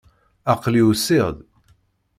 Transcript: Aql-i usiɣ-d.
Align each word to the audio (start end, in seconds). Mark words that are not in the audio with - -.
Aql-i 0.53 0.81
usiɣ-d. 0.91 1.37